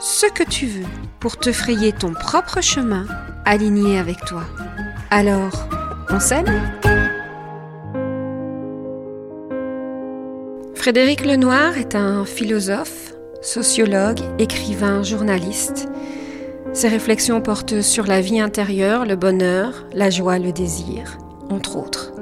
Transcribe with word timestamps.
ce 0.00 0.24
que 0.26 0.42
tu 0.42 0.66
veux 0.66 0.86
pour 1.20 1.36
te 1.36 1.52
frayer 1.52 1.92
ton 1.92 2.14
propre 2.14 2.62
chemin 2.62 3.04
aligné 3.44 3.98
avec 3.98 4.24
toi. 4.24 4.44
Alors, 5.10 5.68
on 6.08 6.18
s'aime 6.18 6.46
Frédéric 10.74 11.26
Lenoir 11.26 11.76
est 11.76 11.94
un 11.94 12.24
philosophe, 12.24 13.12
sociologue, 13.42 14.20
écrivain, 14.38 15.02
journaliste. 15.02 15.88
Ses 16.72 16.88
réflexions 16.88 17.42
portent 17.42 17.82
sur 17.82 18.06
la 18.06 18.22
vie 18.22 18.40
intérieure, 18.40 19.04
le 19.04 19.16
bonheur, 19.16 19.84
la 19.92 20.08
joie, 20.08 20.38
le 20.38 20.52
désir, 20.52 21.18
entre 21.50 21.76
autres. 21.76 22.12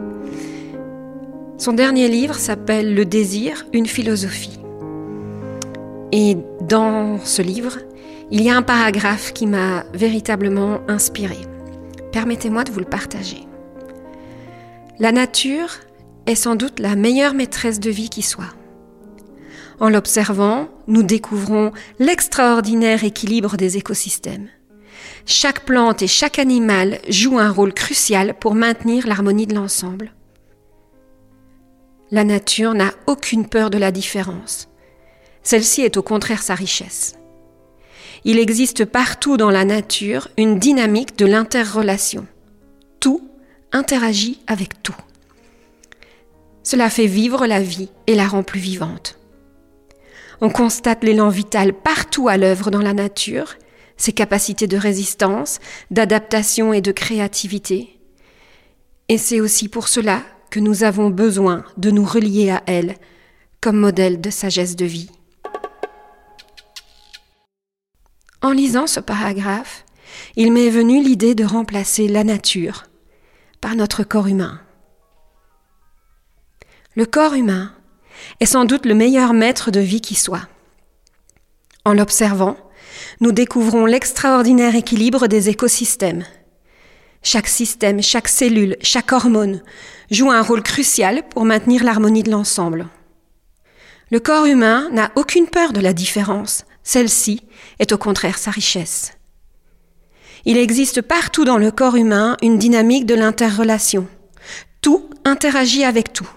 Son 1.59 1.73
dernier 1.73 2.09
livre 2.09 2.35
s'appelle 2.35 2.95
Le 2.95 3.05
désir, 3.05 3.67
une 3.73 3.87
philosophie. 3.87 4.59
Et 6.11 6.37
dans 6.69 7.19
ce 7.25 7.41
livre, 7.41 7.79
il 8.31 8.43
y 8.43 8.51
a 8.51 8.57
un 8.57 8.63
paragraphe 8.63 9.33
qui 9.33 9.47
m'a 9.47 9.85
véritablement 9.95 10.81
inspiré. 10.87 11.39
Permettez-moi 12.13 12.65
de 12.65 12.71
vous 12.71 12.81
le 12.81 12.85
partager. 12.85 13.47
La 14.99 15.13
nature 15.13 15.71
est 16.27 16.35
sans 16.35 16.57
doute 16.57 16.79
la 16.79 16.95
meilleure 16.95 17.33
maîtresse 17.33 17.81
de 17.81 17.91
vie 17.91 18.11
qui 18.11 18.23
soit. 18.23 18.55
En 19.81 19.89
l'observant, 19.89 20.69
nous 20.89 21.03
découvrons 21.03 21.73
l'extraordinaire 21.99 23.05
équilibre 23.05 23.57
des 23.57 23.77
écosystèmes. 23.77 24.49
Chaque 25.25 25.65
plante 25.65 26.03
et 26.03 26.07
chaque 26.09 26.39
animal 26.39 26.99
jouent 27.09 27.39
un 27.39 27.51
rôle 27.51 27.73
crucial 27.73 28.35
pour 28.39 28.55
maintenir 28.55 29.07
l'harmonie 29.07 29.47
de 29.47 29.55
l'ensemble. 29.55 30.13
La 32.11 32.25
nature 32.25 32.75
n'a 32.75 32.93
aucune 33.07 33.47
peur 33.47 33.71
de 33.71 33.79
la 33.79 33.93
différence. 33.93 34.69
Celle-ci 35.49 35.81
est 35.81 35.97
au 35.97 36.03
contraire 36.03 36.43
sa 36.43 36.55
richesse. 36.55 37.15
Il 38.27 38.39
existe 38.39 38.85
partout 38.85 39.39
dans 39.39 39.49
la 39.49 39.65
nature 39.65 40.29
une 40.37 40.59
dynamique 40.59 41.17
de 41.17 41.25
l'interrelation. 41.25 42.27
Tout 43.01 43.27
interagit 43.73 44.43
avec 44.47 44.83
tout. 44.83 44.95
Cela 46.63 46.91
fait 46.91 47.07
vivre 47.07 47.47
la 47.47 47.63
vie 47.63 47.89
et 48.07 48.15
la 48.15 48.29
rend 48.29 48.43
plus 48.43 48.61
vivante. 48.61 49.19
On 50.43 50.51
constate 50.51 51.03
l'élan 51.03 51.31
vital 51.31 51.73
partout 51.73 52.29
à 52.29 52.37
l'œuvre 52.37 52.71
dans 52.71 52.83
la 52.83 52.93
nature, 52.93 53.55
ses 53.97 54.13
capacités 54.13 54.67
de 54.67 54.77
résistance, 54.77 55.61
d'adaptation 55.91 56.75
et 56.75 56.83
de 56.83 56.93
créativité. 56.93 57.99
Et 59.09 59.17
c'est 59.17 59.41
aussi 59.41 59.71
pour 59.71 59.89
cela 59.89 60.21
que 60.51 60.61
nous 60.61 60.85
avons 60.85 61.09
besoin 61.09 61.65
de 61.79 61.91
nous 61.91 62.05
relier 62.05 62.51
à 62.51 62.63
elle 62.67 62.97
comme 63.63 63.79
modèle 63.79 64.21
de 64.21 64.29
sagesse 64.29 64.77
de 64.77 64.85
vie. 64.85 65.09
En 68.49 68.53
lisant 68.53 68.87
ce 68.87 68.99
paragraphe, 68.99 69.85
il 70.35 70.53
m'est 70.53 70.71
venu 70.71 71.03
l'idée 71.03 71.35
de 71.35 71.45
remplacer 71.45 72.09
la 72.09 72.25
nature 72.25 72.85
par 73.61 73.77
notre 73.77 74.05
corps 74.05 74.27
humain. 74.27 74.63
Le 76.97 77.05
corps 77.05 77.35
humain 77.35 77.75
est 78.41 78.47
sans 78.47 78.65
doute 78.65 78.87
le 78.87 78.95
meilleur 78.95 79.35
maître 79.35 79.71
de 79.71 79.81
vie 79.81 80.01
qui 80.01 80.15
soit. 80.15 80.49
En 81.85 81.93
l'observant, 81.93 82.57
nous 83.21 83.33
découvrons 83.33 83.85
l'extraordinaire 83.85 84.77
équilibre 84.77 85.27
des 85.27 85.51
écosystèmes. 85.51 86.25
Chaque 87.23 87.49
système, 87.49 88.01
chaque 88.01 88.29
cellule, 88.29 88.79
chaque 88.81 89.13
hormone 89.13 89.61
joue 90.11 90.31
un 90.31 90.41
rôle 90.41 90.63
crucial 90.63 91.23
pour 91.29 91.45
maintenir 91.45 91.85
l'harmonie 91.85 92.23
de 92.23 92.31
l'ensemble. 92.31 92.89
Le 94.11 94.21
corps 94.21 94.47
humain 94.47 94.89
n'a 94.91 95.13
aucune 95.17 95.49
peur 95.49 95.75
de 95.75 95.81
la 95.81 95.93
différence, 95.93 96.65
celle-ci 96.89 97.43
est 97.81 97.93
au 97.93 97.99
contraire 97.99 98.39
sa 98.39 98.51
richesse. 98.51 99.13
Il 100.47 100.57
existe 100.57 101.03
partout 101.03 101.45
dans 101.45 101.59
le 101.59 101.71
corps 101.71 101.97
humain 101.97 102.39
une 102.41 102.57
dynamique 102.57 103.05
de 103.05 103.15
l'interrelation. 103.15 104.07
Tout 104.81 105.11
interagit 105.27 105.85
avec 105.85 106.15
tout. 106.15 106.31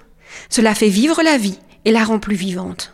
Cela 0.49 0.75
fait 0.75 0.89
vivre 0.89 1.23
la 1.23 1.37
vie 1.37 1.57
et 1.85 1.93
la 1.93 2.03
rend 2.03 2.19
plus 2.19 2.35
vivante. 2.35 2.93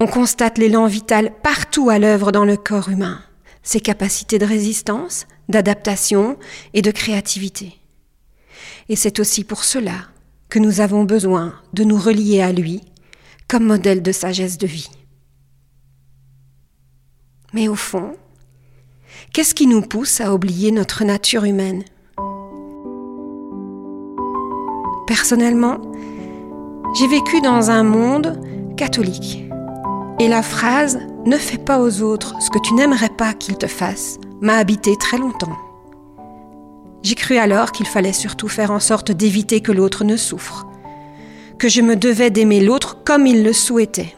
On 0.00 0.06
constate 0.06 0.58
l'élan 0.58 0.86
vital 0.86 1.32
partout 1.42 1.88
à 1.88 1.98
l'œuvre 1.98 2.30
dans 2.30 2.44
le 2.44 2.58
corps 2.58 2.90
humain, 2.90 3.22
ses 3.62 3.80
capacités 3.80 4.38
de 4.38 4.44
résistance, 4.44 5.26
d'adaptation 5.48 6.36
et 6.74 6.82
de 6.82 6.90
créativité. 6.90 7.78
Et 8.90 8.96
c'est 8.96 9.18
aussi 9.18 9.44
pour 9.44 9.64
cela 9.64 10.08
que 10.50 10.58
nous 10.58 10.80
avons 10.80 11.04
besoin 11.04 11.54
de 11.72 11.84
nous 11.84 11.98
relier 11.98 12.42
à 12.42 12.52
lui 12.52 12.82
comme 13.48 13.64
modèle 13.64 14.02
de 14.02 14.12
sagesse 14.12 14.58
de 14.58 14.66
vie. 14.66 14.90
Mais 17.54 17.68
au 17.68 17.76
fond, 17.76 18.16
qu'est-ce 19.32 19.54
qui 19.54 19.68
nous 19.68 19.80
pousse 19.80 20.20
à 20.20 20.34
oublier 20.34 20.72
notre 20.72 21.04
nature 21.04 21.44
humaine? 21.44 21.84
Personnellement, 25.06 25.80
j'ai 26.98 27.06
vécu 27.06 27.40
dans 27.40 27.70
un 27.70 27.84
monde 27.84 28.40
catholique. 28.76 29.44
Et 30.18 30.26
la 30.26 30.42
phrase 30.42 30.98
Ne 31.26 31.36
fais 31.36 31.58
pas 31.58 31.80
aux 31.80 32.02
autres 32.02 32.34
ce 32.42 32.50
que 32.50 32.58
tu 32.58 32.74
n'aimerais 32.74 33.08
pas 33.08 33.32
qu'ils 33.34 33.56
te 33.56 33.68
fassent 33.68 34.18
m'a 34.40 34.56
habité 34.56 34.96
très 34.96 35.16
longtemps. 35.16 35.56
J'ai 37.04 37.14
cru 37.14 37.36
alors 37.36 37.70
qu'il 37.70 37.86
fallait 37.86 38.12
surtout 38.12 38.48
faire 38.48 38.72
en 38.72 38.80
sorte 38.80 39.12
d'éviter 39.12 39.60
que 39.60 39.72
l'autre 39.72 40.02
ne 40.02 40.16
souffre, 40.16 40.66
que 41.58 41.68
je 41.68 41.82
me 41.82 41.94
devais 41.94 42.30
d'aimer 42.30 42.60
l'autre 42.60 43.04
comme 43.04 43.28
il 43.28 43.44
le 43.44 43.52
souhaitait. 43.52 44.14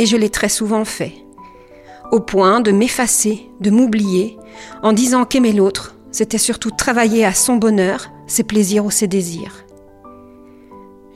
Et 0.00 0.06
je 0.06 0.16
l'ai 0.16 0.28
très 0.28 0.48
souvent 0.48 0.84
fait 0.84 1.23
au 2.14 2.20
point 2.20 2.60
de 2.60 2.70
m'effacer, 2.70 3.50
de 3.58 3.70
m'oublier, 3.70 4.38
en 4.84 4.92
disant 4.92 5.24
qu'aimer 5.24 5.52
l'autre, 5.52 5.96
c'était 6.12 6.38
surtout 6.38 6.70
travailler 6.70 7.24
à 7.24 7.34
son 7.34 7.56
bonheur, 7.56 8.12
ses 8.28 8.44
plaisirs 8.44 8.84
ou 8.84 8.90
ses 8.92 9.08
désirs. 9.08 9.66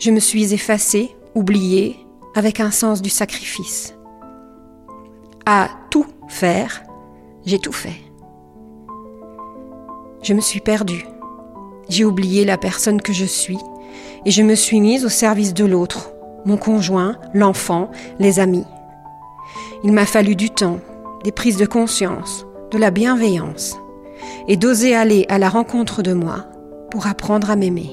Je 0.00 0.10
me 0.10 0.19
suis 0.19 0.53
effacée, 0.54 1.16
oubliée, 1.36 1.94
avec 2.34 2.59
un 2.59 2.72
sens 2.72 3.00
du 3.00 3.10
sacrifice. 3.10 3.94
À 5.47 5.69
tout 5.92 6.06
faire, 6.26 6.82
j'ai 7.47 7.60
tout 7.60 7.70
fait. 7.70 8.03
Je 10.25 10.34
me 10.34 10.41
suis 10.41 10.60
perdue. 10.60 11.06
J'ai 11.88 12.04
oublié 12.04 12.44
la 12.44 12.59
personne 12.59 13.00
que 13.00 13.12
je 13.12 13.25
suis 13.25 13.59
et 14.25 14.32
je 14.32 14.42
me 14.42 14.56
suis 14.56 14.80
mise 14.80 15.04
au 15.04 15.09
service 15.09 15.54
de 15.54 15.65
l'autre, 15.65 16.10
mon 16.44 16.56
conjoint, 16.56 17.19
l'enfant, 17.34 17.88
les 18.19 18.41
amis. 18.41 18.66
Il 19.84 19.92
m'a 19.92 20.06
fallu 20.06 20.34
du 20.34 20.50
temps, 20.50 20.80
des 21.24 21.32
prises 21.32 21.56
de 21.56 21.66
conscience, 21.66 22.46
de 22.70 22.78
la 22.78 22.90
bienveillance, 22.90 23.76
et 24.46 24.56
d'oser 24.56 24.94
aller 24.94 25.26
à 25.28 25.38
la 25.38 25.48
rencontre 25.48 26.02
de 26.02 26.12
moi 26.12 26.46
pour 26.90 27.06
apprendre 27.06 27.50
à 27.50 27.56
m'aimer. 27.56 27.90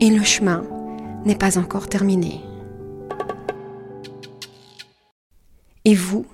Et 0.00 0.10
le 0.10 0.24
chemin 0.24 0.64
n'est 1.24 1.36
pas 1.36 1.58
encore 1.58 1.88
terminé. 1.88 2.40
Et 5.84 5.94
vous, 5.94 6.26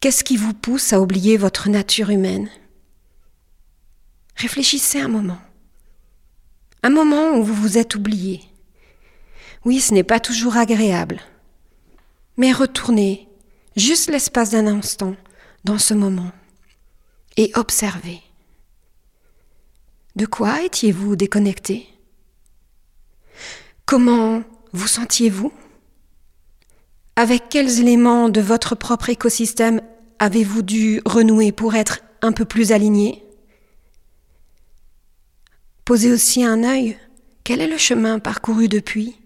qu'est-ce 0.00 0.24
qui 0.24 0.36
vous 0.36 0.54
pousse 0.54 0.92
à 0.92 1.00
oublier 1.00 1.36
votre 1.36 1.68
nature 1.68 2.10
humaine? 2.10 2.48
Réfléchissez 4.36 5.00
un 5.00 5.08
moment. 5.08 5.38
Un 6.82 6.90
moment 6.90 7.36
où 7.36 7.42
vous 7.42 7.54
vous 7.54 7.78
êtes 7.78 7.94
oublié. 7.94 8.40
Oui, 9.64 9.80
ce 9.80 9.92
n'est 9.92 10.02
pas 10.02 10.20
toujours 10.20 10.56
agréable. 10.56 11.20
Mais 12.38 12.52
retournez 12.52 13.28
juste 13.80 14.10
l'espace 14.10 14.50
d'un 14.50 14.66
instant 14.66 15.16
dans 15.64 15.78
ce 15.78 15.94
moment 15.94 16.32
et 17.36 17.50
observez. 17.54 18.20
De 20.16 20.26
quoi 20.26 20.62
étiez-vous 20.62 21.16
déconnecté? 21.16 21.88
Comment 23.86 24.42
vous 24.72 24.86
sentiez-vous? 24.86 25.52
Avec 27.16 27.48
quels 27.48 27.80
éléments 27.80 28.28
de 28.28 28.40
votre 28.40 28.74
propre 28.74 29.08
écosystème 29.08 29.80
avez-vous 30.18 30.62
dû 30.62 31.00
renouer 31.06 31.50
pour 31.50 31.74
être 31.74 32.00
un 32.22 32.32
peu 32.32 32.44
plus 32.44 32.72
aligné? 32.72 33.24
Posez 35.84 36.12
aussi 36.12 36.44
un 36.44 36.62
œil. 36.64 36.98
Quel 37.42 37.60
est 37.60 37.66
le 37.66 37.78
chemin 37.78 38.18
parcouru 38.18 38.68
depuis? 38.68 39.16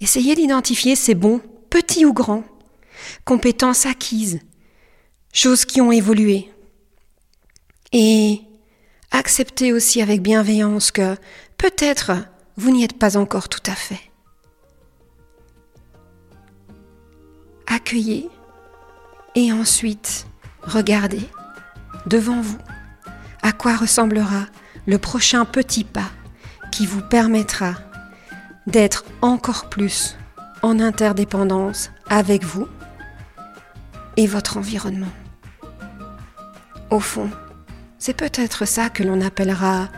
Essayez 0.00 0.34
d'identifier 0.34 0.94
ces 0.94 1.14
bons 1.14 1.40
petits 1.70 2.04
ou 2.04 2.12
grands, 2.12 2.44
compétences 3.24 3.86
acquises, 3.86 4.40
choses 5.32 5.64
qui 5.64 5.80
ont 5.80 5.92
évolué. 5.92 6.50
Et 7.92 8.40
acceptez 9.10 9.72
aussi 9.72 10.02
avec 10.02 10.22
bienveillance 10.22 10.90
que 10.90 11.16
peut-être 11.56 12.12
vous 12.56 12.70
n'y 12.70 12.84
êtes 12.84 12.98
pas 12.98 13.16
encore 13.16 13.48
tout 13.48 13.62
à 13.66 13.74
fait. 13.74 14.00
Accueillez 17.66 18.28
et 19.34 19.52
ensuite 19.52 20.26
regardez 20.62 21.22
devant 22.06 22.40
vous 22.40 22.58
à 23.42 23.52
quoi 23.52 23.76
ressemblera 23.76 24.46
le 24.86 24.98
prochain 24.98 25.44
petit 25.44 25.84
pas 25.84 26.10
qui 26.72 26.86
vous 26.86 27.02
permettra 27.02 27.74
d'être 28.66 29.04
encore 29.22 29.68
plus 29.68 30.16
en 30.62 30.80
interdépendance 30.80 31.90
avec 32.08 32.44
vous 32.44 32.66
et 34.18 34.26
votre 34.26 34.56
environnement. 34.56 35.12
Au 36.90 36.98
fond, 36.98 37.30
c'est 37.98 38.16
peut-être 38.16 38.66
ça 38.66 38.90
que 38.90 39.04
l'on 39.04 39.20
appellera 39.20 39.88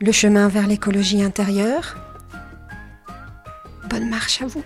le 0.00 0.10
chemin 0.10 0.48
vers 0.48 0.66
l'écologie 0.66 1.22
intérieure. 1.22 1.98
Bonne 3.90 4.08
marche 4.08 4.40
à 4.40 4.46
vous. 4.46 4.64